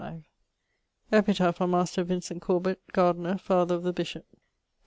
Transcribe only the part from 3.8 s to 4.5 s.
the bishop: B.